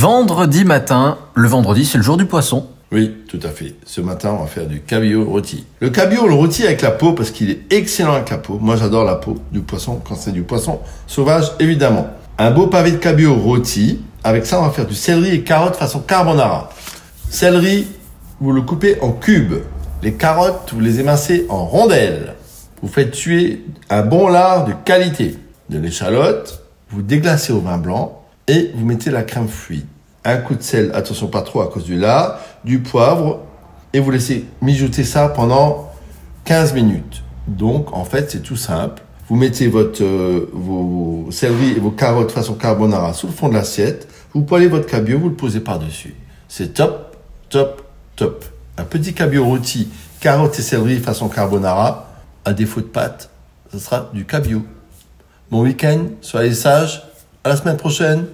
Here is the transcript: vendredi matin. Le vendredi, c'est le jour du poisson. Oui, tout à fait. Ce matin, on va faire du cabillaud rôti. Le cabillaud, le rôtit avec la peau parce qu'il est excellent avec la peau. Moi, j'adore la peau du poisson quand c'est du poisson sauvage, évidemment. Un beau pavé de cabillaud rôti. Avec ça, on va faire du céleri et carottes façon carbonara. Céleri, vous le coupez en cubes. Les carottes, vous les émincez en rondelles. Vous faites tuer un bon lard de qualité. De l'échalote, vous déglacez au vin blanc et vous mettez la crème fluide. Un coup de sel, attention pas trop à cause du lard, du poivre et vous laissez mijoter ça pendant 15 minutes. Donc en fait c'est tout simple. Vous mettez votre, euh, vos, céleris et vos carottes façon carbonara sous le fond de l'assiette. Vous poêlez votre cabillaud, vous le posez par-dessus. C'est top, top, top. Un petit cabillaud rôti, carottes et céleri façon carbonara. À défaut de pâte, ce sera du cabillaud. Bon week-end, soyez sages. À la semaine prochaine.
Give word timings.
vendredi 0.00 0.64
matin. 0.64 1.18
Le 1.34 1.46
vendredi, 1.46 1.84
c'est 1.84 1.98
le 1.98 2.02
jour 2.02 2.16
du 2.16 2.24
poisson. 2.24 2.66
Oui, 2.90 3.16
tout 3.28 3.38
à 3.42 3.50
fait. 3.50 3.74
Ce 3.84 4.00
matin, 4.00 4.34
on 4.38 4.40
va 4.40 4.46
faire 4.46 4.66
du 4.66 4.80
cabillaud 4.80 5.28
rôti. 5.28 5.66
Le 5.80 5.90
cabillaud, 5.90 6.26
le 6.26 6.32
rôtit 6.32 6.64
avec 6.64 6.80
la 6.80 6.90
peau 6.90 7.12
parce 7.12 7.30
qu'il 7.30 7.50
est 7.50 7.70
excellent 7.70 8.14
avec 8.14 8.30
la 8.30 8.38
peau. 8.38 8.58
Moi, 8.62 8.76
j'adore 8.76 9.04
la 9.04 9.16
peau 9.16 9.36
du 9.52 9.60
poisson 9.60 10.00
quand 10.02 10.14
c'est 10.14 10.32
du 10.32 10.40
poisson 10.40 10.80
sauvage, 11.06 11.52
évidemment. 11.60 12.08
Un 12.38 12.50
beau 12.50 12.68
pavé 12.68 12.92
de 12.92 12.96
cabillaud 12.96 13.34
rôti. 13.34 14.00
Avec 14.24 14.46
ça, 14.46 14.58
on 14.58 14.62
va 14.62 14.70
faire 14.70 14.86
du 14.86 14.94
céleri 14.94 15.34
et 15.34 15.42
carottes 15.42 15.76
façon 15.76 16.00
carbonara. 16.00 16.70
Céleri, 17.28 17.86
vous 18.40 18.52
le 18.52 18.62
coupez 18.62 18.98
en 19.02 19.12
cubes. 19.12 19.58
Les 20.02 20.14
carottes, 20.14 20.70
vous 20.72 20.80
les 20.80 20.98
émincez 20.98 21.44
en 21.50 21.66
rondelles. 21.66 22.36
Vous 22.80 22.88
faites 22.88 23.10
tuer 23.10 23.66
un 23.90 24.00
bon 24.00 24.28
lard 24.28 24.64
de 24.64 24.72
qualité. 24.82 25.36
De 25.68 25.78
l'échalote, 25.78 26.62
vous 26.88 27.02
déglacez 27.02 27.52
au 27.52 27.60
vin 27.60 27.76
blanc 27.76 28.19
et 28.50 28.72
vous 28.74 28.84
mettez 28.84 29.10
la 29.10 29.22
crème 29.22 29.48
fluide. 29.48 29.86
Un 30.24 30.38
coup 30.38 30.56
de 30.56 30.62
sel, 30.62 30.90
attention 30.92 31.28
pas 31.28 31.42
trop 31.42 31.60
à 31.60 31.68
cause 31.68 31.84
du 31.84 31.96
lard, 31.96 32.40
du 32.64 32.80
poivre 32.80 33.40
et 33.92 34.00
vous 34.00 34.10
laissez 34.10 34.44
mijoter 34.60 35.04
ça 35.04 35.28
pendant 35.28 35.92
15 36.44 36.74
minutes. 36.74 37.22
Donc 37.46 37.94
en 37.94 38.04
fait 38.04 38.30
c'est 38.30 38.42
tout 38.42 38.56
simple. 38.56 39.02
Vous 39.28 39.36
mettez 39.36 39.68
votre, 39.68 40.02
euh, 40.02 40.50
vos, 40.52 41.28
céleris 41.30 41.74
et 41.76 41.80
vos 41.80 41.92
carottes 41.92 42.32
façon 42.32 42.54
carbonara 42.54 43.12
sous 43.12 43.28
le 43.28 43.32
fond 43.32 43.48
de 43.48 43.54
l'assiette. 43.54 44.08
Vous 44.34 44.42
poêlez 44.42 44.66
votre 44.66 44.86
cabillaud, 44.86 45.20
vous 45.20 45.28
le 45.28 45.36
posez 45.36 45.60
par-dessus. 45.60 46.16
C'est 46.48 46.74
top, 46.74 47.16
top, 47.48 47.82
top. 48.16 48.44
Un 48.76 48.84
petit 48.84 49.14
cabillaud 49.14 49.44
rôti, 49.44 49.88
carottes 50.18 50.58
et 50.58 50.62
céleri 50.62 50.98
façon 50.98 51.28
carbonara. 51.28 52.08
À 52.44 52.52
défaut 52.52 52.80
de 52.80 52.86
pâte, 52.86 53.30
ce 53.70 53.78
sera 53.78 54.10
du 54.12 54.24
cabillaud. 54.24 54.64
Bon 55.52 55.62
week-end, 55.62 56.06
soyez 56.20 56.52
sages. 56.52 57.04
À 57.44 57.50
la 57.50 57.56
semaine 57.56 57.76
prochaine. 57.76 58.26